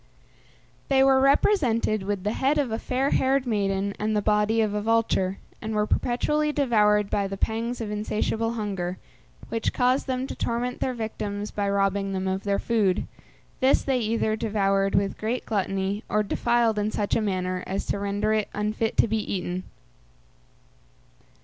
They 0.87 1.03
were 1.03 1.19
represented 1.19 2.01
with 2.01 2.23
the 2.23 2.31
head 2.33 2.57
of 2.57 2.71
a 2.71 2.79
fair 2.79 3.11
haired 3.11 3.45
maiden 3.45 3.93
and 3.99 4.15
the 4.17 4.21
body 4.23 4.59
of 4.59 4.73
a 4.73 4.81
vulture, 4.81 5.37
and 5.61 5.75
were 5.75 5.85
perpetually 5.85 6.51
devoured 6.51 7.07
by 7.11 7.27
the 7.27 7.37
pangs 7.37 7.79
of 7.81 7.91
insatiable 7.91 8.53
hunger, 8.53 8.97
which 9.49 9.73
caused 9.73 10.07
them 10.07 10.25
to 10.25 10.33
torment 10.35 10.79
their 10.79 10.95
victims 10.95 11.51
by 11.51 11.69
robbing 11.69 12.13
them 12.13 12.27
of 12.27 12.45
their 12.45 12.57
food; 12.57 13.05
this 13.59 13.83
they 13.83 13.99
either 13.99 14.35
devoured 14.35 14.95
with 14.95 15.19
great 15.19 15.45
gluttony, 15.45 16.03
or 16.09 16.23
defiled 16.23 16.79
in 16.79 16.89
such 16.89 17.15
a 17.15 17.21
manner 17.21 17.63
as 17.67 17.85
to 17.85 17.99
render 17.99 18.33
it 18.33 18.49
unfit 18.55 18.97
to 18.97 19.07
be 19.07 19.21
eaten. 19.31 19.65